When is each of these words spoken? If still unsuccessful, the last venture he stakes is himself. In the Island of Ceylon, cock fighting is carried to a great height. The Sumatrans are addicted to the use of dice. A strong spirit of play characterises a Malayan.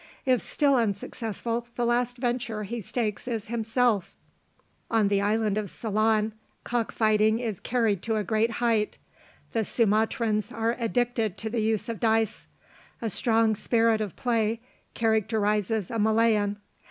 If 0.25 0.41
still 0.41 0.77
unsuccessful, 0.77 1.67
the 1.75 1.85
last 1.85 2.17
venture 2.17 2.63
he 2.63 2.81
stakes 2.81 3.27
is 3.27 3.49
himself. 3.49 4.15
In 4.91 5.09
the 5.09 5.21
Island 5.21 5.59
of 5.59 5.69
Ceylon, 5.69 6.33
cock 6.63 6.91
fighting 6.91 7.37
is 7.37 7.59
carried 7.59 8.01
to 8.01 8.15
a 8.15 8.23
great 8.23 8.53
height. 8.53 8.97
The 9.53 9.63
Sumatrans 9.63 10.51
are 10.51 10.75
addicted 10.79 11.37
to 11.37 11.51
the 11.51 11.61
use 11.61 11.87
of 11.87 11.99
dice. 11.99 12.47
A 12.99 13.11
strong 13.11 13.53
spirit 13.53 14.01
of 14.01 14.15
play 14.15 14.59
characterises 14.95 15.91
a 15.91 15.99
Malayan. 15.99 16.57